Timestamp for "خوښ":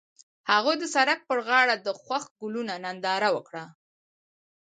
2.01-2.23